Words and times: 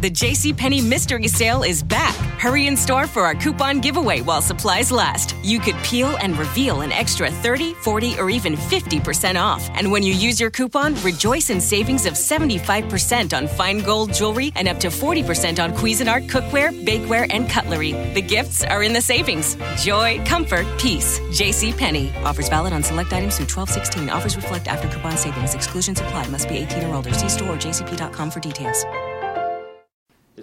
The 0.00 0.10
JCPenney 0.10 0.82
Mystery 0.82 1.28
Sale 1.28 1.62
is 1.62 1.82
back. 1.82 2.14
Hurry 2.40 2.68
in 2.68 2.74
store 2.74 3.06
for 3.06 3.20
our 3.26 3.34
coupon 3.34 3.80
giveaway 3.80 4.22
while 4.22 4.40
supplies 4.40 4.90
last. 4.90 5.36
You 5.42 5.60
could 5.60 5.76
peel 5.82 6.16
and 6.22 6.38
reveal 6.38 6.80
an 6.80 6.90
extra 6.90 7.30
30, 7.30 7.74
40, 7.74 8.18
or 8.18 8.30
even 8.30 8.56
50% 8.56 9.38
off. 9.38 9.68
And 9.74 9.92
when 9.92 10.02
you 10.02 10.14
use 10.14 10.40
your 10.40 10.48
coupon, 10.48 10.94
rejoice 11.02 11.50
in 11.50 11.60
savings 11.60 12.06
of 12.06 12.14
75% 12.14 13.36
on 13.36 13.46
fine 13.46 13.80
gold 13.80 14.14
jewelry 14.14 14.52
and 14.56 14.68
up 14.68 14.80
to 14.80 14.88
40% 14.88 15.62
on 15.62 15.74
Cuisinart 15.74 16.30
cookware, 16.30 16.72
bakeware, 16.86 17.26
and 17.28 17.46
cutlery. 17.50 17.92
The 18.14 18.22
gifts 18.22 18.64
are 18.64 18.82
in 18.82 18.94
the 18.94 19.02
savings. 19.02 19.58
Joy, 19.76 20.24
comfort, 20.24 20.66
peace. 20.78 21.20
JCPenney. 21.28 22.24
Offers 22.24 22.48
valid 22.48 22.72
on 22.72 22.82
select 22.82 23.12
items 23.12 23.36
through 23.36 23.52
1216. 23.52 24.08
Offers 24.08 24.36
reflect 24.36 24.66
after 24.66 24.88
coupon 24.88 25.18
savings. 25.18 25.54
Exclusions 25.54 26.00
apply. 26.00 26.26
Must 26.28 26.48
be 26.48 26.56
18 26.56 26.84
or 26.84 26.94
older. 26.94 27.12
See 27.12 27.28
store 27.28 27.50
or 27.50 27.58
jcp.com 27.58 28.30
for 28.30 28.40
details. 28.40 28.82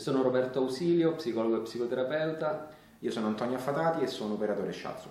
Sono 0.08 0.22
Roberto 0.22 0.60
Ausilio, 0.60 1.16
psicologo 1.16 1.58
e 1.58 1.62
psicoterapeuta. 1.64 2.70
Io 3.00 3.12
sono 3.12 3.28
Antonio 3.28 3.58
Affatati 3.58 4.02
e 4.02 4.08
sono 4.08 4.36
operatore 4.36 4.72
Shiatsu. 4.72 5.10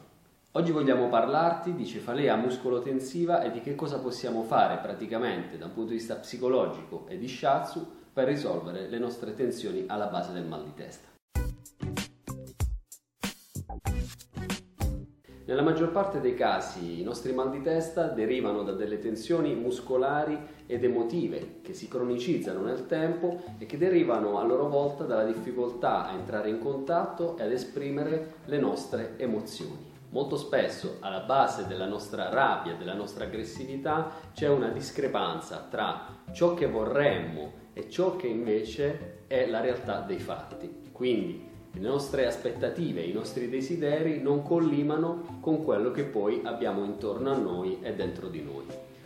Oggi 0.52 0.72
vogliamo 0.72 1.10
parlarti 1.10 1.74
di 1.74 1.84
cefalea 1.84 2.34
muscolotensiva 2.36 3.42
e 3.42 3.50
di 3.50 3.60
che 3.60 3.74
cosa 3.74 3.98
possiamo 3.98 4.42
fare 4.44 4.78
praticamente 4.78 5.58
da 5.58 5.66
un 5.66 5.74
punto 5.74 5.90
di 5.90 5.96
vista 5.96 6.14
psicologico 6.14 7.04
e 7.08 7.18
di 7.18 7.28
Shiatsu 7.28 7.86
per 8.10 8.26
risolvere 8.26 8.88
le 8.88 8.98
nostre 8.98 9.34
tensioni 9.34 9.84
alla 9.86 10.06
base 10.06 10.32
del 10.32 10.46
mal 10.46 10.64
di 10.64 10.72
testa. 10.72 11.15
Nella 15.46 15.62
maggior 15.62 15.92
parte 15.92 16.20
dei 16.20 16.34
casi 16.34 16.98
i 16.98 17.04
nostri 17.04 17.32
mal 17.32 17.50
di 17.50 17.62
testa 17.62 18.08
derivano 18.08 18.64
da 18.64 18.72
delle 18.72 18.98
tensioni 18.98 19.54
muscolari 19.54 20.36
ed 20.66 20.82
emotive 20.82 21.60
che 21.62 21.72
si 21.72 21.86
cronicizzano 21.86 22.62
nel 22.62 22.88
tempo 22.88 23.44
e 23.56 23.64
che 23.64 23.78
derivano 23.78 24.40
a 24.40 24.44
loro 24.44 24.68
volta 24.68 25.04
dalla 25.04 25.22
difficoltà 25.22 26.08
a 26.08 26.14
entrare 26.14 26.48
in 26.48 26.58
contatto 26.58 27.38
e 27.38 27.44
ad 27.44 27.52
esprimere 27.52 28.38
le 28.46 28.58
nostre 28.58 29.14
emozioni. 29.18 29.94
Molto 30.08 30.36
spesso 30.36 30.96
alla 30.98 31.20
base 31.20 31.68
della 31.68 31.86
nostra 31.86 32.28
rabbia, 32.28 32.74
della 32.74 32.94
nostra 32.94 33.26
aggressività 33.26 34.10
c'è 34.34 34.48
una 34.48 34.70
discrepanza 34.70 35.64
tra 35.70 36.24
ciò 36.32 36.54
che 36.54 36.66
vorremmo 36.66 37.52
e 37.72 37.88
ciò 37.88 38.16
che 38.16 38.26
invece 38.26 39.20
è 39.28 39.46
la 39.46 39.60
realtà 39.60 40.00
dei 40.00 40.18
fatti. 40.18 40.90
Quindi 40.90 41.54
le 41.78 41.88
nostre 41.88 42.26
aspettative, 42.26 43.02
i 43.02 43.12
nostri 43.12 43.50
desideri 43.50 44.22
non 44.22 44.42
collimano 44.42 45.38
con 45.40 45.62
quello 45.62 45.90
che 45.90 46.04
poi 46.04 46.40
abbiamo 46.42 46.82
intorno 46.84 47.30
a 47.30 47.36
noi 47.36 47.78
e 47.82 47.94
dentro 47.94 48.28
di 48.28 48.42
noi. 48.42 48.64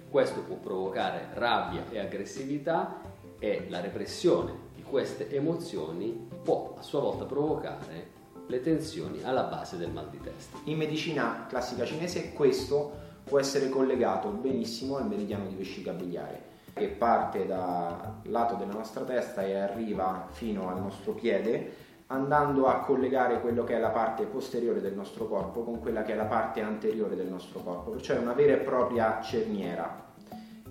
Questo 0.09 0.43
può 0.43 0.55
provocare 0.55 1.31
rabbia 1.35 1.85
e 1.91 1.99
aggressività 1.99 3.01
e 3.41 3.67
la 3.69 3.81
repressione 3.81 4.69
di 4.75 4.83
queste 4.83 5.31
emozioni 5.31 6.29
può 6.43 6.77
a 6.79 6.83
sua 6.83 7.01
volta 7.01 7.25
provocare 7.25 8.19
le 8.47 8.61
tensioni 8.61 9.21
alla 9.23 9.45
base 9.45 9.77
del 9.77 9.91
mal 9.91 10.09
di 10.09 10.21
testa. 10.21 10.59
In 10.65 10.77
medicina 10.77 11.47
classica 11.49 11.85
cinese 11.85 12.33
questo 12.33 13.09
può 13.25 13.41
essere 13.41 13.69
collegato 13.69 14.29
benissimo 14.29 14.97
al 14.97 15.09
meridiano 15.09 15.47
di 15.47 15.55
vescica 15.55 15.93
biliare 15.93 16.49
che 16.73 16.87
parte 16.87 17.47
dal 17.47 18.21
lato 18.23 18.55
della 18.55 18.73
nostra 18.73 19.03
testa 19.03 19.45
e 19.45 19.57
arriva 19.57 20.29
fino 20.31 20.69
al 20.69 20.81
nostro 20.81 21.13
piede 21.13 21.89
andando 22.13 22.67
a 22.67 22.81
collegare 22.81 23.41
quello 23.41 23.63
che 23.65 23.75
è 23.75 23.79
la 23.79 23.91
parte 23.91 24.25
posteriore 24.25 24.81
del 24.81 24.95
nostro 24.95 25.29
corpo 25.29 25.63
con 25.63 25.79
quella 25.79 26.03
che 26.03 26.13
è 26.13 26.17
la 26.17 26.25
parte 26.25 26.61
anteriore 26.61 27.15
del 27.15 27.29
nostro 27.29 27.61
corpo, 27.61 28.01
cioè 28.01 28.19
una 28.19 28.33
vera 28.33 28.55
e 28.55 28.59
propria 28.59 29.21
cerniera. 29.21 30.09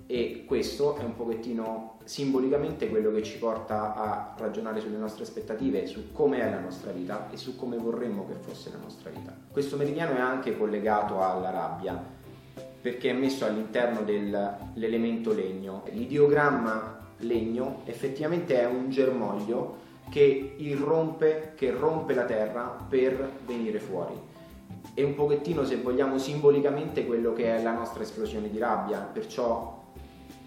E 0.06 0.44
questo 0.46 0.96
è 0.96 1.04
un 1.04 1.14
pochettino 1.14 1.98
simbolicamente 2.04 2.90
quello 2.90 3.10
che 3.12 3.22
ci 3.22 3.38
porta 3.38 3.94
a 3.94 4.34
ragionare 4.36 4.80
sulle 4.80 4.96
nostre 4.96 5.22
aspettative, 5.22 5.86
su 5.86 6.12
come 6.12 6.40
è 6.40 6.50
la 6.50 6.58
nostra 6.58 6.90
vita 6.90 7.28
e 7.30 7.36
su 7.36 7.56
come 7.56 7.76
vorremmo 7.78 8.26
che 8.26 8.34
fosse 8.34 8.70
la 8.70 8.78
nostra 8.82 9.08
vita. 9.10 9.32
Questo 9.50 9.76
meridiano 9.76 10.16
è 10.16 10.20
anche 10.20 10.58
collegato 10.58 11.22
alla 11.22 11.50
rabbia, 11.50 12.02
perché 12.82 13.10
è 13.10 13.14
messo 13.14 13.46
all'interno 13.46 14.02
dell'elemento 14.02 15.32
legno. 15.32 15.84
L'ideogramma 15.90 16.98
legno 17.18 17.82
effettivamente 17.84 18.60
è 18.60 18.66
un 18.66 18.90
germoglio 18.90 19.88
che 20.10 20.54
irrompe, 20.56 21.52
che 21.56 21.70
rompe 21.70 22.14
la 22.14 22.24
terra 22.24 22.76
per 22.88 23.38
venire 23.46 23.78
fuori. 23.78 24.14
È 24.92 25.02
un 25.02 25.14
pochettino, 25.14 25.64
se 25.64 25.76
vogliamo, 25.76 26.18
simbolicamente 26.18 27.06
quello 27.06 27.32
che 27.32 27.56
è 27.56 27.62
la 27.62 27.72
nostra 27.72 28.02
esplosione 28.02 28.50
di 28.50 28.58
rabbia, 28.58 28.98
perciò 28.98 29.82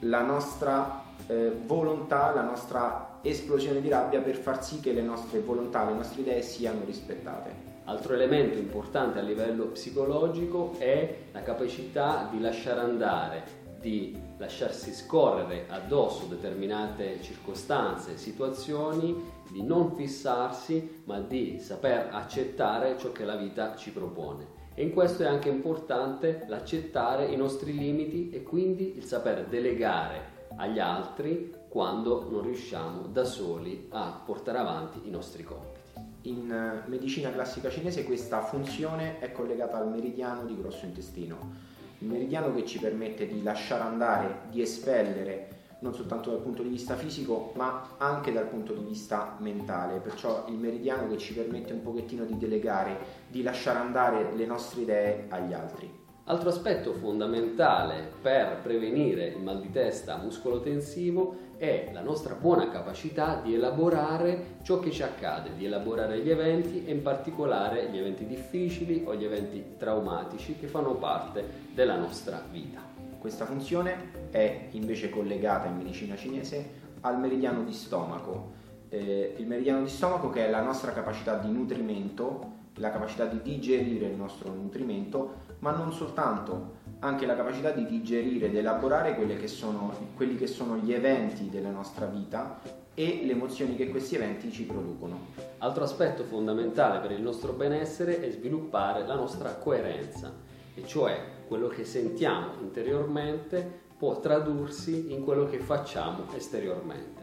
la 0.01 0.21
nostra 0.21 1.03
eh, 1.27 1.51
volontà, 1.65 2.33
la 2.33 2.43
nostra 2.43 3.19
esplosione 3.21 3.79
di 3.79 3.87
rabbia 3.87 4.19
per 4.19 4.35
far 4.35 4.63
sì 4.63 4.79
che 4.81 4.91
le 4.91 5.01
nostre 5.01 5.39
volontà, 5.39 5.85
le 5.85 5.93
nostre 5.93 6.21
idee 6.21 6.41
siano 6.41 6.81
rispettate. 6.85 7.71
Altro 7.85 8.13
elemento 8.13 8.57
importante 8.57 9.19
a 9.19 9.21
livello 9.21 9.67
psicologico 9.67 10.75
è 10.77 11.17
la 11.31 11.41
capacità 11.41 12.27
di 12.31 12.39
lasciare 12.39 12.79
andare, 12.79 13.43
di 13.79 14.17
lasciarsi 14.37 14.93
scorrere 14.93 15.65
addosso 15.69 16.25
determinate 16.25 17.21
circostanze, 17.21 18.17
situazioni, 18.17 19.32
di 19.49 19.61
non 19.61 19.93
fissarsi, 19.95 21.03
ma 21.05 21.19
di 21.19 21.59
saper 21.59 22.09
accettare 22.11 22.97
ciò 22.97 23.11
che 23.11 23.25
la 23.25 23.35
vita 23.35 23.75
ci 23.75 23.91
propone. 23.91 24.61
E 24.73 24.83
in 24.83 24.91
questo 24.91 25.23
è 25.23 25.27
anche 25.27 25.49
importante 25.49 26.45
l'accettare 26.47 27.25
i 27.25 27.35
nostri 27.35 27.77
limiti 27.77 28.31
e 28.31 28.43
quindi 28.43 28.97
il 28.97 29.03
saper 29.03 29.45
delegare 29.45 30.31
agli 30.55 30.79
altri 30.79 31.53
quando 31.69 32.27
non 32.29 32.41
riusciamo 32.41 33.07
da 33.07 33.23
soli 33.23 33.87
a 33.89 34.21
portare 34.25 34.57
avanti 34.57 35.01
i 35.03 35.09
nostri 35.09 35.43
compiti. 35.43 35.81
In 36.23 36.51
eh, 36.51 36.89
medicina 36.89 37.31
classica 37.31 37.69
cinese 37.69 38.03
questa 38.03 38.41
funzione 38.41 39.19
è 39.19 39.31
collegata 39.31 39.77
al 39.77 39.89
meridiano 39.89 40.45
di 40.45 40.57
grosso 40.57 40.85
intestino 40.85 41.71
il 42.03 42.09
meridiano 42.09 42.53
che 42.53 42.65
ci 42.65 42.79
permette 42.79 43.27
di 43.27 43.41
lasciare 43.41 43.83
andare, 43.83 44.41
di 44.49 44.61
espellere 44.61 45.52
non 45.83 45.93
soltanto 45.93 46.31
dal 46.31 46.39
punto 46.39 46.63
di 46.63 46.69
vista 46.69 46.95
fisico 46.95 47.51
ma 47.55 47.95
anche 47.97 48.31
dal 48.31 48.47
punto 48.47 48.73
di 48.73 48.85
vista 48.85 49.35
mentale, 49.39 49.99
perciò 49.99 50.45
il 50.47 50.55
meridiano 50.55 51.09
che 51.09 51.17
ci 51.17 51.33
permette 51.33 51.73
un 51.73 51.83
pochettino 51.83 52.23
di 52.23 52.37
delegare, 52.37 52.97
di 53.27 53.43
lasciare 53.43 53.79
andare 53.79 54.33
le 54.33 54.45
nostre 54.45 54.81
idee 54.81 55.25
agli 55.29 55.53
altri. 55.53 56.01
Altro 56.25 56.47
aspetto 56.47 56.93
fondamentale 56.93 58.09
per 58.21 58.59
prevenire 58.63 59.27
il 59.27 59.41
mal 59.41 59.59
di 59.59 59.69
testa 59.71 60.15
muscolotensivo 60.15 61.51
è 61.57 61.89
la 61.91 61.99
nostra 61.99 62.33
buona 62.35 62.69
capacità 62.69 63.41
di 63.43 63.53
elaborare 63.53 64.55
ciò 64.63 64.79
che 64.79 64.89
ci 64.89 65.03
accade, 65.03 65.55
di 65.57 65.65
elaborare 65.65 66.19
gli 66.19 66.29
eventi 66.29 66.85
e 66.85 66.91
in 66.91 67.01
particolare 67.01 67.89
gli 67.89 67.97
eventi 67.97 68.25
difficili 68.25 69.03
o 69.05 69.15
gli 69.15 69.25
eventi 69.25 69.75
traumatici 69.77 70.55
che 70.57 70.67
fanno 70.67 70.95
parte 70.95 71.45
della 71.73 71.97
nostra 71.97 72.41
vita. 72.49 72.92
Questa 73.23 73.45
funzione 73.45 74.31
è 74.31 74.67
invece 74.71 75.09
collegata 75.09 75.69
in 75.69 75.77
medicina 75.77 76.17
cinese 76.17 76.81
al 76.99 77.17
meridiano 77.17 77.63
di 77.63 77.71
stomaco. 77.71 78.51
Eh, 78.89 79.35
il 79.37 79.47
meridiano 79.47 79.81
di 79.81 79.87
stomaco 79.87 80.29
che 80.29 80.45
è 80.45 80.49
la 80.49 80.61
nostra 80.61 80.91
capacità 80.91 81.37
di 81.37 81.49
nutrimento, 81.49 82.51
la 82.75 82.91
capacità 82.91 83.23
di 83.23 83.41
digerire 83.41 84.07
il 84.07 84.17
nostro 84.17 84.51
nutrimento 84.51 85.35
ma 85.59 85.71
non 85.71 85.93
soltanto, 85.93 86.81
anche 86.99 87.25
la 87.25 87.37
capacità 87.37 87.71
di 87.71 87.85
digerire 87.85 88.47
ed 88.47 88.57
elaborare 88.57 89.15
che 89.15 89.47
sono, 89.47 89.93
quelli 90.17 90.35
che 90.35 90.47
sono 90.47 90.75
gli 90.75 90.91
eventi 90.91 91.49
della 91.49 91.71
nostra 91.71 92.07
vita 92.07 92.59
e 92.93 93.21
le 93.23 93.31
emozioni 93.31 93.77
che 93.77 93.87
questi 93.87 94.15
eventi 94.15 94.51
ci 94.51 94.63
producono. 94.63 95.27
Altro 95.59 95.85
aspetto 95.85 96.25
fondamentale 96.25 96.99
per 96.99 97.11
il 97.11 97.21
nostro 97.21 97.53
benessere 97.53 98.19
è 98.19 98.29
sviluppare 98.31 99.07
la 99.07 99.15
nostra 99.15 99.55
coerenza, 99.55 100.33
e 100.75 100.85
cioè 100.85 101.31
quello 101.53 101.67
che 101.67 101.85
sentiamo 101.85 102.53
interiormente 102.61 103.81
può 103.95 104.19
tradursi 104.19 105.13
in 105.13 105.23
quello 105.23 105.45
che 105.45 105.59
facciamo 105.59 106.25
esteriormente. 106.33 107.21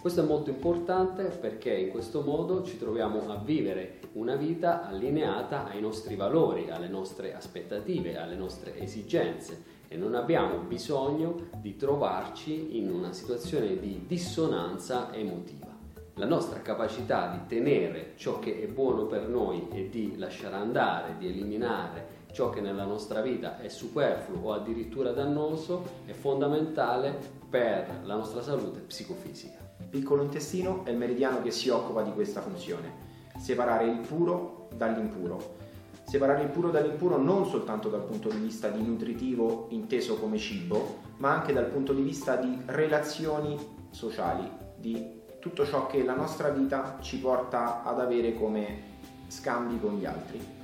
Questo 0.00 0.20
è 0.20 0.24
molto 0.24 0.50
importante 0.50 1.24
perché 1.24 1.74
in 1.74 1.90
questo 1.90 2.20
modo 2.20 2.62
ci 2.62 2.78
troviamo 2.78 3.28
a 3.28 3.38
vivere 3.38 3.98
una 4.12 4.36
vita 4.36 4.86
allineata 4.86 5.66
ai 5.66 5.80
nostri 5.80 6.14
valori, 6.14 6.70
alle 6.70 6.86
nostre 6.86 7.34
aspettative, 7.34 8.16
alle 8.18 8.36
nostre 8.36 8.78
esigenze 8.78 9.64
e 9.88 9.96
non 9.96 10.14
abbiamo 10.14 10.58
bisogno 10.58 11.48
di 11.56 11.74
trovarci 11.74 12.78
in 12.78 12.88
una 12.88 13.12
situazione 13.12 13.80
di 13.80 14.04
dissonanza 14.06 15.12
emotiva. 15.12 15.66
La 16.14 16.26
nostra 16.26 16.62
capacità 16.62 17.32
di 17.32 17.48
tenere 17.48 18.12
ciò 18.14 18.38
che 18.38 18.62
è 18.62 18.66
buono 18.68 19.06
per 19.06 19.26
noi 19.26 19.66
e 19.72 19.88
di 19.88 20.16
lasciare 20.18 20.54
andare, 20.54 21.16
di 21.18 21.26
eliminare 21.26 22.11
ciò 22.32 22.50
che 22.50 22.60
nella 22.60 22.84
nostra 22.84 23.20
vita 23.20 23.60
è 23.60 23.68
superfluo 23.68 24.50
o 24.50 24.52
addirittura 24.52 25.12
dannoso 25.12 25.84
è 26.06 26.12
fondamentale 26.12 27.16
per 27.48 28.00
la 28.04 28.16
nostra 28.16 28.42
salute 28.42 28.80
psicofisica 28.80 29.62
piccolo 29.92 30.22
intestino 30.22 30.86
è 30.86 30.90
il 30.90 30.96
meridiano 30.96 31.42
che 31.42 31.50
si 31.50 31.68
occupa 31.68 32.00
di 32.00 32.14
questa 32.14 32.40
funzione, 32.40 32.90
separare 33.38 33.84
il 33.84 33.98
puro 33.98 34.68
dall'impuro. 34.74 35.60
Separare 36.04 36.44
il 36.44 36.48
puro 36.48 36.70
dall'impuro 36.70 37.18
non 37.18 37.46
soltanto 37.46 37.90
dal 37.90 38.04
punto 38.04 38.30
di 38.30 38.38
vista 38.38 38.68
di 38.68 38.82
nutritivo 38.82 39.66
inteso 39.68 40.16
come 40.16 40.38
cibo, 40.38 41.00
ma 41.18 41.34
anche 41.34 41.52
dal 41.52 41.66
punto 41.66 41.92
di 41.92 42.00
vista 42.00 42.36
di 42.36 42.58
relazioni 42.64 43.58
sociali, 43.90 44.50
di 44.76 45.20
tutto 45.38 45.66
ciò 45.66 45.86
che 45.86 46.02
la 46.02 46.14
nostra 46.14 46.48
vita 46.48 46.96
ci 47.02 47.18
porta 47.18 47.82
ad 47.82 48.00
avere 48.00 48.34
come 48.34 48.90
scambi 49.28 49.78
con 49.78 49.98
gli 49.98 50.06
altri. 50.06 50.61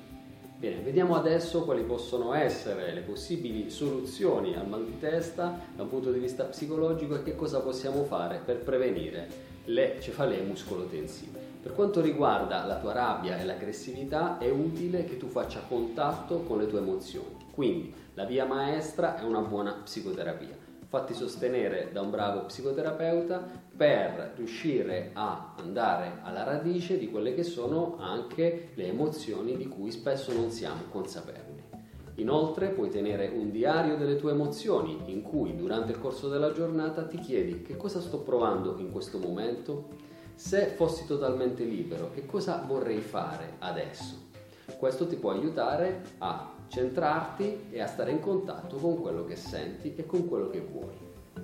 Bene, 0.59 0.81
vediamo 0.81 1.15
adesso 1.15 1.63
quali 1.63 1.85
possono 1.85 2.35
essere 2.35 2.93
le 2.93 3.03
possibili 3.03 3.71
soluzioni 3.71 4.57
al 4.57 4.67
mal 4.67 4.85
di 4.85 4.99
testa 4.99 5.57
da 5.73 5.85
un 5.85 5.89
punto 5.89 6.11
di 6.11 6.19
vista 6.19 6.47
psicologico 6.47 7.15
e 7.15 7.23
che 7.23 7.37
cosa 7.37 7.61
possiamo 7.61 8.03
fare 8.03 8.41
per 8.45 8.57
prevenire 8.57 9.29
le 9.67 9.99
cefalee 10.01 10.43
muscolotensive. 10.43 11.39
Per 11.63 11.75
quanto 11.75 12.01
riguarda 12.01 12.65
la 12.65 12.81
tua 12.81 12.93
rabbia 12.93 13.39
e 13.39 13.45
l'aggressività 13.45 14.39
è 14.39 14.51
utile 14.51 15.05
che 15.05 15.17
tu 15.17 15.29
faccia 15.29 15.61
contatto 15.61 16.41
con 16.41 16.59
le 16.59 16.67
tue 16.67 16.81
emozioni, 16.81 17.37
quindi 17.53 17.95
la 18.15 18.25
via 18.25 18.45
maestra 18.45 19.17
è 19.17 19.23
una 19.23 19.43
buona 19.43 19.81
psicoterapia 19.85 20.68
fatti 20.89 21.13
sostenere 21.13 21.91
da 21.93 22.01
un 22.01 22.11
bravo 22.11 22.47
psicoterapeuta 22.47 23.45
per 23.77 24.33
riuscire 24.37 25.11
a 25.13 25.55
andare 25.59 26.21
alla 26.23 26.45
radice 26.45 26.97
di 26.97 27.11
quelle 27.11 27.35
che 27.35 27.43
sono 27.43 27.97
anche 27.99 28.71
le 28.75 28.87
emozioni 28.87 29.57
di 29.57 29.69
cui 29.69 29.91
spesso 29.91 30.33
non 30.33 30.51
siamo 30.51 30.85
consapevoli. 30.91 31.63
Inoltre 32.15 32.71
puoi 32.71 32.89
tenere 32.89 33.29
un 33.29 33.51
diario 33.51 33.97
delle 33.97 34.17
tue 34.17 34.33
emozioni 34.33 35.03
in 35.07 35.23
cui 35.23 35.55
durante 35.55 35.93
il 35.93 36.01
corso 36.01 36.29
della 36.29 36.53
giornata 36.53 37.05
ti 37.07 37.19
chiedi 37.19 37.63
che 37.63 37.77
cosa 37.77 38.01
sto 38.01 38.21
provando 38.21 38.77
in 38.79 38.91
questo 38.91 39.19
momento, 39.19 39.89
se 40.35 40.67
fossi 40.69 41.07
totalmente 41.07 41.65
libero, 41.65 42.11
che 42.11 42.25
cosa 42.25 42.65
vorrei 42.67 43.01
fare 43.01 43.57
adesso. 43.59 44.28
Questo 44.79 45.09
ti 45.09 45.17
può 45.17 45.33
aiutare 45.33 46.03
a 46.19 46.53
centrarti 46.69 47.67
e 47.71 47.81
a 47.81 47.89
stare 47.89 48.13
in 48.13 48.21
contatto 48.21 48.77
con 48.77 49.01
quello 49.01 49.25
che 49.25 49.35
senti 49.35 49.97
e 49.97 50.07
con 50.07 50.29
quello 50.29 50.49
che 50.51 50.61
vuoi. 50.61 50.95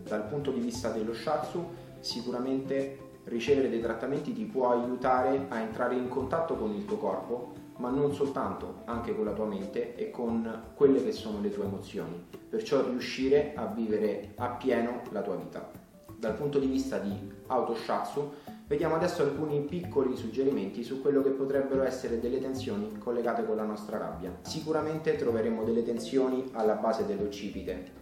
Dal 0.05 0.29
punto 0.29 0.53
di 0.53 0.61
vista 0.61 0.91
dello 0.91 1.13
shatsu, 1.13 1.67
sicuramente 1.99 2.97
ricevere 3.25 3.71
dei 3.71 3.81
trattamenti 3.81 4.33
ti 4.33 4.45
può 4.45 4.71
aiutare 4.71 5.47
a 5.49 5.59
entrare 5.59 5.97
in 5.97 6.09
contatto 6.09 6.55
con 6.55 6.71
il 6.75 6.85
tuo 6.85 6.99
corpo, 6.99 7.55
ma 7.79 7.91
non 7.91 8.15
soltanto, 8.15 8.83
anche 8.85 9.17
con 9.17 9.25
la 9.25 9.33
tua 9.33 9.47
mente 9.47 9.97
e 9.97 10.13
con 10.13 10.67
quelle 10.77 11.03
che 11.03 11.11
sono 11.11 11.41
le 11.41 11.51
tue 11.51 11.65
emozioni, 11.65 12.25
perciò 12.49 12.85
riuscire 12.85 13.53
a 13.57 13.67
vivere 13.67 14.35
appieno 14.37 15.03
la 15.11 15.23
tua 15.23 15.35
vita. 15.35 15.73
Dal 16.17 16.35
punto 16.35 16.61
di 16.61 16.67
vista 16.67 16.99
di 16.99 17.13
autoshatsu, 17.49 18.33
Vediamo 18.67 18.95
adesso 18.95 19.23
alcuni 19.23 19.61
piccoli 19.61 20.17
suggerimenti 20.17 20.83
su 20.83 21.03
quello 21.03 21.23
che 21.23 21.31
potrebbero 21.31 21.83
essere 21.83 22.19
delle 22.19 22.41
tensioni 22.41 22.97
collegate 22.97 23.45
con 23.45 23.57
la 23.57 23.65
nostra 23.65 23.99
rabbia. 23.99 24.39
Sicuramente 24.41 25.17
troveremo 25.17 25.65
delle 25.65 25.83
tensioni 25.83 26.49
alla 26.53 26.75
base 26.75 27.05
dell'occipite, 27.05 27.93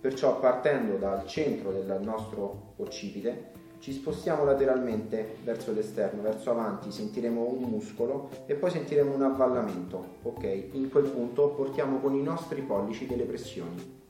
perciò 0.00 0.40
partendo 0.40 0.96
dal 0.96 1.26
centro 1.26 1.72
del 1.72 2.00
nostro 2.00 2.72
occipite 2.76 3.56
ci 3.80 3.92
spostiamo 3.92 4.44
lateralmente 4.44 5.36
verso 5.44 5.72
l'esterno, 5.72 6.22
verso 6.22 6.50
avanti, 6.50 6.90
sentiremo 6.90 7.46
un 7.46 7.68
muscolo 7.68 8.30
e 8.46 8.54
poi 8.54 8.70
sentiremo 8.70 9.14
un 9.14 9.22
avvallamento, 9.22 10.16
ok? 10.22 10.68
In 10.72 10.90
quel 10.90 11.04
punto 11.04 11.50
portiamo 11.50 11.98
con 11.98 12.14
i 12.14 12.22
nostri 12.22 12.62
pollici 12.62 13.06
delle 13.06 13.24
pressioni. 13.24 14.06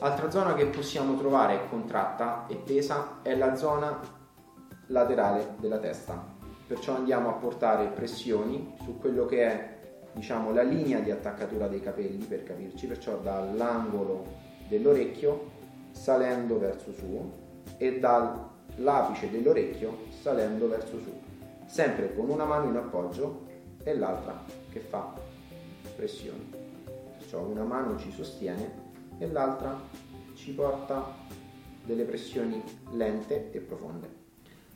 Altra 0.00 0.30
zona 0.30 0.54
che 0.54 0.66
possiamo 0.66 1.16
trovare 1.16 1.68
contratta 1.68 2.46
e 2.48 2.64
tesa 2.64 3.18
è 3.22 3.36
la 3.36 3.54
zona 3.54 4.16
laterale 4.88 5.54
della 5.58 5.78
testa. 5.78 6.36
Perciò 6.66 6.94
andiamo 6.94 7.30
a 7.30 7.32
portare 7.32 7.86
pressioni 7.86 8.74
su 8.82 8.98
quello 8.98 9.24
che 9.24 9.42
è 9.42 9.78
diciamo, 10.12 10.52
la 10.52 10.62
linea 10.62 11.00
di 11.00 11.10
attaccatura 11.10 11.66
dei 11.68 11.80
capelli, 11.80 12.24
per 12.24 12.42
capirci, 12.42 12.86
perciò 12.86 13.18
dall'angolo 13.18 14.26
dell'orecchio 14.68 15.56
salendo 15.92 16.58
verso 16.58 16.92
su 16.92 17.32
e 17.76 17.98
dall'apice 17.98 19.30
dell'orecchio 19.30 20.06
salendo 20.20 20.68
verso 20.68 20.98
su, 20.98 21.12
sempre 21.66 22.14
con 22.14 22.28
una 22.28 22.44
mano 22.44 22.68
in 22.68 22.76
appoggio 22.76 23.46
e 23.82 23.96
l'altra 23.96 24.44
che 24.70 24.80
fa 24.80 25.14
pressioni. 25.96 26.50
Perciò 27.18 27.40
una 27.40 27.64
mano 27.64 27.98
ci 27.98 28.10
sostiene 28.10 28.86
e 29.18 29.26
l'altra 29.26 29.80
ci 30.34 30.52
porta 30.52 31.14
delle 31.84 32.04
pressioni 32.04 32.62
lente 32.92 33.50
e 33.50 33.60
profonde. 33.60 34.27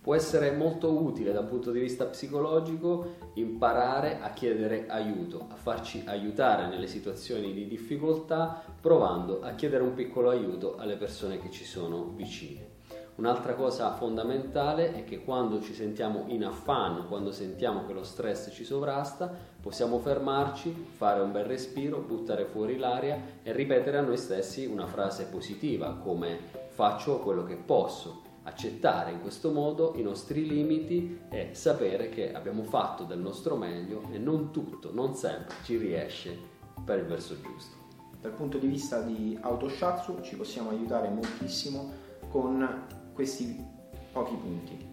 Può 0.03 0.17
essere 0.17 0.51
molto 0.51 0.91
utile 0.91 1.31
dal 1.31 1.47
punto 1.47 1.71
di 1.71 1.79
vista 1.79 2.07
psicologico 2.07 3.31
imparare 3.35 4.19
a 4.21 4.33
chiedere 4.33 4.89
aiuto, 4.89 5.47
a 5.49 5.55
farci 5.55 6.03
aiutare 6.07 6.67
nelle 6.67 6.89
situazioni 6.89 7.53
di 7.53 7.69
difficoltà, 7.69 8.65
provando 8.81 9.43
a 9.43 9.53
chiedere 9.53 9.85
un 9.85 9.95
piccolo 9.95 10.31
aiuto 10.31 10.75
alle 10.77 10.97
persone 10.97 11.39
che 11.39 11.53
ci 11.53 11.65
sono 11.65 12.13
vicine. 12.17 12.71
Un'altra 13.15 13.55
cosa 13.55 13.93
fondamentale 13.93 14.93
è 14.93 15.05
che 15.05 15.23
quando 15.23 15.61
ci 15.61 15.73
sentiamo 15.73 16.25
in 16.27 16.47
affanno, 16.47 17.07
quando 17.07 17.31
sentiamo 17.31 17.87
che 17.87 17.93
lo 17.93 18.03
stress 18.03 18.51
ci 18.53 18.65
sovrasta, 18.65 19.33
possiamo 19.61 20.01
fermarci, 20.01 20.89
fare 20.97 21.21
un 21.21 21.31
bel 21.31 21.45
respiro, 21.45 21.99
buttare 21.99 22.47
fuori 22.47 22.77
l'aria 22.77 23.21
e 23.45 23.53
ripetere 23.53 23.99
a 23.99 24.03
noi 24.03 24.17
stessi 24.17 24.67
una 24.67 24.89
frase 24.89 25.27
positiva 25.27 25.95
come 26.03 26.41
faccio 26.71 27.21
quello 27.21 27.45
che 27.45 27.55
posso 27.55 28.31
accettare 28.45 29.13
in 29.13 29.21
questo 29.21 29.53
modo 29.53 29.95
i 29.97 30.03
nostri 30.03 30.47
limiti 30.47 31.21
e 31.29 31.51
sapere 31.53 32.09
che 32.09 32.33
abbiamo 32.33 32.63
fatto 32.65 33.05
del 33.05 33.19
nostro 33.19 33.57
meglio 33.57 34.03
e 34.11 34.19
non 34.19 34.51
tutto, 34.51 34.93
non 34.93 35.15
sempre 35.15 35.55
ci 35.65 35.77
riesce 35.77 36.37
per 36.85 36.99
il 36.99 37.07
verso 37.07 37.41
giusto. 37.41 37.77
Dal 38.21 38.33
punto 38.33 38.59
di 38.59 38.67
vista 38.67 39.01
di 39.01 39.37
autoshatsu 39.41 40.21
ci 40.23 40.37
possiamo 40.37 40.71
aiutare 40.71 41.09
moltissimo 41.09 41.91
con 42.29 42.87
questi 43.13 43.65
pochi 44.13 44.35
punti. 44.35 44.91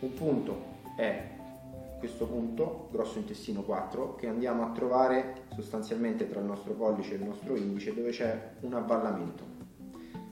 Un 0.00 0.12
punto 0.14 0.74
è 0.96 1.34
questo 1.98 2.26
punto, 2.26 2.88
grosso 2.92 3.18
intestino 3.18 3.62
4, 3.62 4.16
che 4.16 4.28
andiamo 4.28 4.64
a 4.64 4.70
trovare 4.72 5.46
sostanzialmente 5.54 6.28
tra 6.28 6.40
il 6.40 6.46
nostro 6.46 6.74
pollice 6.74 7.12
e 7.12 7.16
il 7.16 7.24
nostro 7.24 7.56
indice 7.56 7.94
dove 7.94 8.10
c'è 8.10 8.52
un 8.60 8.74
avvallamento. 8.74 9.44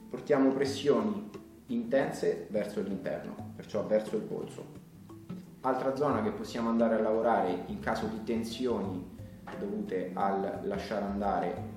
Portiamo 0.09 0.51
pressioni 0.51 1.29
intense 1.67 2.47
verso 2.49 2.81
l'interno, 2.81 3.53
perciò 3.55 3.85
verso 3.85 4.15
il 4.15 4.23
polso. 4.23 4.83
Altra 5.61 5.95
zona 5.95 6.21
che 6.21 6.31
possiamo 6.31 6.69
andare 6.69 6.95
a 6.95 7.01
lavorare 7.01 7.63
in 7.67 7.79
caso 7.79 8.05
di 8.07 8.23
tensioni 8.23 9.13
dovute 9.59 10.11
al 10.13 10.59
lasciare 10.63 11.05
andare 11.05 11.73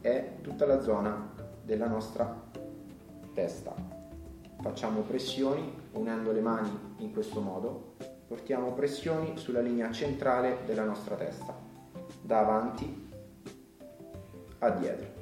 è 0.00 0.36
tutta 0.40 0.66
la 0.66 0.80
zona 0.80 1.32
della 1.64 1.86
nostra 1.86 2.50
testa. 3.32 3.74
Facciamo 4.60 5.00
pressioni 5.00 5.72
unendo 5.92 6.32
le 6.32 6.40
mani 6.40 6.70
in 6.98 7.12
questo 7.12 7.40
modo, 7.40 7.94
portiamo 8.26 8.72
pressioni 8.72 9.36
sulla 9.36 9.60
linea 9.60 9.90
centrale 9.92 10.58
della 10.66 10.84
nostra 10.84 11.14
testa, 11.16 11.54
da 12.20 12.40
avanti 12.40 13.10
a 14.58 14.70
dietro. 14.70 15.21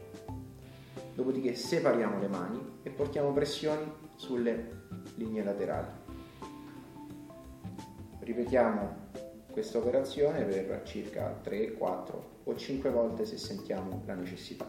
Dopodiché 1.20 1.54
separiamo 1.54 2.18
le 2.18 2.28
mani 2.28 2.78
e 2.82 2.88
portiamo 2.88 3.30
pressioni 3.34 3.92
sulle 4.14 4.84
linee 5.16 5.44
laterali. 5.44 5.88
Ripetiamo 8.20 9.08
questa 9.52 9.76
operazione 9.76 10.44
per 10.44 10.80
circa 10.84 11.38
3, 11.42 11.74
4 11.74 12.30
o 12.44 12.56
5 12.56 12.88
volte 12.88 13.26
se 13.26 13.36
sentiamo 13.36 14.02
la 14.06 14.14
necessità. 14.14 14.66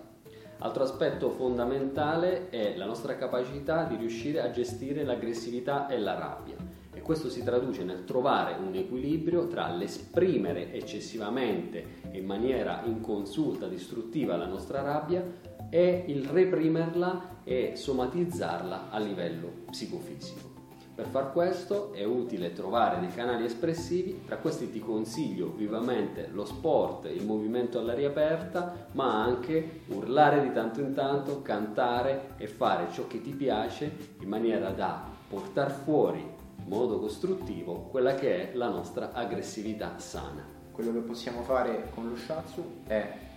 Altro 0.57 0.83
aspetto 0.83 1.29
fondamentale 1.29 2.49
è 2.49 2.75
la 2.75 2.85
nostra 2.85 3.15
capacità 3.15 3.85
di 3.85 3.95
riuscire 3.95 4.41
a 4.41 4.51
gestire 4.51 5.05
l'aggressività 5.05 5.87
e 5.87 5.99
la 5.99 6.19
rabbia 6.19 6.57
e 6.93 7.01
questo 7.01 7.29
si 7.29 7.43
traduce 7.43 7.83
nel 7.83 8.03
trovare 8.03 8.57
un 8.59 8.75
equilibrio 8.75 9.47
tra 9.47 9.69
l'esprimere 9.69 10.73
eccessivamente 10.73 12.01
in 12.11 12.25
maniera 12.25 12.81
inconsulta, 12.83 13.67
distruttiva 13.67 14.35
la 14.35 14.45
nostra 14.45 14.81
rabbia 14.81 15.25
è 15.71 16.03
il 16.07 16.25
reprimerla 16.25 17.43
e 17.45 17.73
somatizzarla 17.75 18.89
a 18.89 18.99
livello 18.99 19.63
psicofisico. 19.69 20.49
Per 20.93 21.07
far 21.07 21.31
questo 21.31 21.93
è 21.93 22.03
utile 22.03 22.51
trovare 22.51 22.99
dei 22.99 23.13
canali 23.13 23.45
espressivi, 23.45 24.23
tra 24.25 24.35
questi 24.35 24.69
ti 24.69 24.81
consiglio 24.81 25.53
vivamente 25.55 26.27
lo 26.33 26.43
sport, 26.43 27.05
il 27.05 27.25
movimento 27.25 27.79
all'aria 27.79 28.09
aperta, 28.09 28.87
ma 28.91 29.23
anche 29.23 29.83
urlare 29.87 30.41
di 30.41 30.51
tanto 30.51 30.81
in 30.81 30.93
tanto, 30.93 31.41
cantare 31.41 32.31
e 32.35 32.47
fare 32.47 32.91
ciò 32.91 33.07
che 33.07 33.21
ti 33.21 33.31
piace 33.31 34.15
in 34.19 34.27
maniera 34.27 34.71
da 34.71 35.07
portare 35.29 35.71
fuori 35.71 36.19
in 36.19 36.67
modo 36.67 36.99
costruttivo 36.99 37.87
quella 37.89 38.13
che 38.13 38.51
è 38.51 38.55
la 38.55 38.67
nostra 38.67 39.13
aggressività 39.13 39.97
sana. 39.97 40.45
Quello 40.69 40.91
che 40.91 40.99
possiamo 40.99 41.41
fare 41.43 41.89
con 41.95 42.09
lo 42.09 42.17
shatsu 42.17 42.81
è 42.85 43.29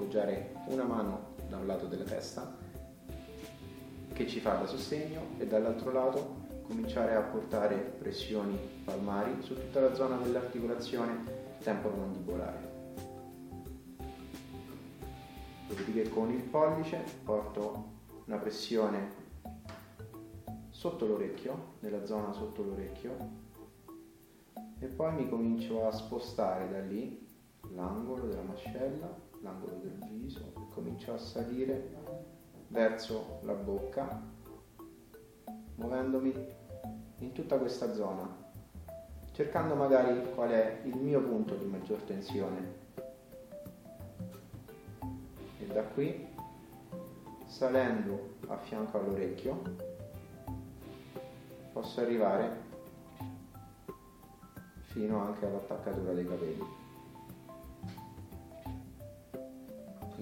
appoggiare 0.00 0.54
una 0.68 0.84
mano 0.84 1.29
da 1.50 1.58
un 1.58 1.66
lato 1.66 1.86
della 1.86 2.04
testa 2.04 2.56
che 4.12 4.26
ci 4.26 4.40
fa 4.40 4.54
da 4.54 4.66
sostegno 4.66 5.20
e 5.38 5.46
dall'altro 5.46 5.90
lato 5.92 6.48
cominciare 6.62 7.16
a 7.16 7.22
portare 7.22 7.76
pressioni 7.76 8.56
palmari 8.84 9.42
su 9.42 9.54
tutta 9.54 9.80
la 9.80 9.92
zona 9.94 10.16
dell'articolazione 10.16 11.58
temporomandibolare. 11.62 12.68
Dopodiché 15.66 16.08
con 16.08 16.30
il 16.30 16.42
pollice 16.42 17.02
porto 17.24 17.98
una 18.26 18.38
pressione 18.38 19.18
sotto 20.70 21.06
l'orecchio, 21.06 21.74
nella 21.80 22.06
zona 22.06 22.32
sotto 22.32 22.62
l'orecchio 22.62 23.16
e 24.78 24.86
poi 24.86 25.12
mi 25.14 25.28
comincio 25.28 25.86
a 25.86 25.92
spostare 25.92 26.70
da 26.70 26.80
lì 26.80 27.26
l'angolo 27.74 28.26
della 28.26 28.42
mascella, 28.42 29.28
l'angolo 29.40 29.76
del 29.76 29.98
viso 30.08 30.52
e 30.56 30.68
comincio 30.72 31.14
a 31.14 31.18
salire 31.18 31.96
verso 32.68 33.40
la 33.42 33.54
bocca 33.54 34.22
muovendomi 35.76 36.32
in 37.18 37.32
tutta 37.32 37.58
questa 37.58 37.92
zona 37.92 38.28
cercando 39.32 39.74
magari 39.74 40.30
qual 40.34 40.50
è 40.50 40.80
il 40.84 40.96
mio 40.96 41.22
punto 41.22 41.54
di 41.54 41.64
maggior 41.64 42.00
tensione 42.02 42.78
e 45.58 45.66
da 45.66 45.82
qui 45.84 46.28
salendo 47.46 48.36
a 48.48 48.56
fianco 48.56 48.98
all'orecchio 48.98 49.62
posso 51.72 52.00
arrivare 52.00 52.68
fino 54.90 55.20
anche 55.20 55.46
all'attaccatura 55.46 56.12
dei 56.12 56.26
capelli. 56.26 56.79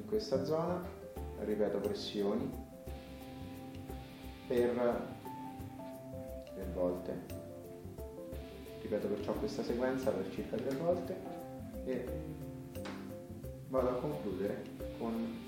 Questa 0.08 0.44
zona 0.44 0.82
ripeto 1.40 1.78
pressioni 1.78 2.50
per 4.46 5.06
tre 6.54 6.66
volte. 6.72 7.36
Ripeto 8.80 9.06
perciò 9.06 9.32
questa 9.32 9.62
sequenza 9.62 10.10
per 10.10 10.30
circa 10.30 10.56
tre 10.56 10.74
volte 10.76 11.16
e 11.84 12.06
vado 13.68 13.88
a 13.90 13.94
concludere 13.94 14.62
con 14.98 15.44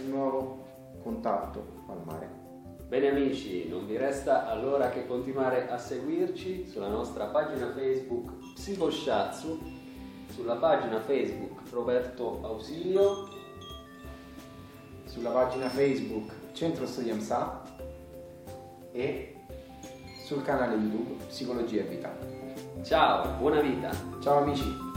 il 0.00 0.08
nuovo 0.08 0.66
contatto 1.02 1.82
al 1.88 2.00
mare. 2.04 2.46
Bene 2.86 3.08
amici, 3.08 3.68
non 3.68 3.86
vi 3.86 3.96
resta 3.96 4.46
allora 4.46 4.88
che 4.90 5.06
continuare 5.06 5.68
a 5.68 5.76
seguirci 5.76 6.66
sulla 6.68 6.88
nostra 6.88 7.26
pagina 7.26 7.72
Facebook 7.72 8.54
Psicoshatsu, 8.54 9.58
sulla 10.30 10.56
pagina 10.56 11.00
Facebook 11.00 11.68
Roberto 11.70 12.40
Ausilio, 12.42 13.37
sulla 15.18 15.30
pagina 15.30 15.68
Facebook 15.68 16.30
Centro 16.52 16.86
Studi 16.86 17.10
AMSA 17.10 17.62
e 18.92 19.34
sul 20.24 20.42
canale 20.42 20.76
YouTube 20.76 21.24
Psicologia 21.26 21.80
e 21.80 21.84
Vita. 21.84 22.16
Ciao, 22.82 23.36
buona 23.38 23.60
vita! 23.60 23.90
Ciao 24.20 24.38
amici! 24.38 24.87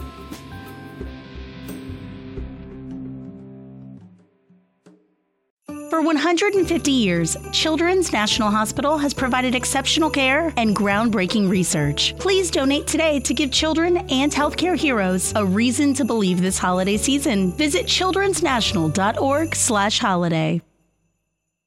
For 5.91 6.01
150 6.01 6.89
years, 6.89 7.37
Children's 7.51 8.11
National 8.13 8.49
Hospital 8.49 8.97
has 8.97 9.13
provided 9.13 9.55
exceptional 9.55 10.09
care 10.09 10.53
and 10.55 10.73
groundbreaking 10.73 11.49
research. 11.49 12.15
Please 12.17 12.49
donate 12.49 12.87
today 12.87 13.19
to 13.19 13.33
give 13.33 13.51
children 13.51 13.97
and 14.09 14.31
healthcare 14.31 14.77
heroes 14.77 15.33
a 15.35 15.45
reason 15.45 15.93
to 15.95 16.05
believe 16.05 16.41
this 16.41 16.57
holiday 16.57 16.95
season. 16.95 17.51
Visit 17.57 17.87
childrensnational.org/holiday. 17.87 20.61